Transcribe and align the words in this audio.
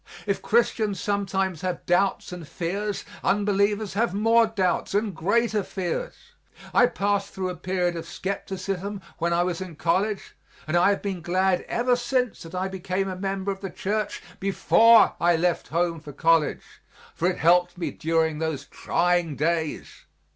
If 0.25 0.41
Christians 0.41 0.99
sometimes 0.99 1.61
have 1.61 1.85
doubts 1.85 2.31
and 2.31 2.47
fears, 2.47 3.05
unbelievers 3.23 3.93
have 3.93 4.15
more 4.15 4.47
doubts 4.47 4.95
and 4.95 5.13
greater 5.15 5.61
fears. 5.61 6.15
I 6.73 6.87
passed 6.87 7.31
through 7.35 7.49
a 7.51 7.55
period 7.55 7.95
of 7.95 8.07
skepticism 8.07 9.03
when 9.19 9.31
I 9.31 9.43
was 9.43 9.61
in 9.61 9.75
college 9.75 10.35
and 10.65 10.75
I 10.75 10.89
have 10.89 11.03
been 11.03 11.21
glad 11.21 11.61
ever 11.67 11.95
since 11.95 12.41
that 12.41 12.55
I 12.55 12.67
became 12.67 13.07
a 13.09 13.15
member 13.15 13.51
of 13.51 13.61
the 13.61 13.69
church 13.69 14.23
before 14.39 15.13
I 15.21 15.35
left 15.35 15.67
home 15.67 15.99
for 15.99 16.13
college, 16.13 16.81
for 17.13 17.29
it 17.29 17.37
helped 17.37 17.77
me 17.77 17.91
during 17.91 18.39
those 18.39 18.65
trying 18.65 19.35
days. 19.35 20.05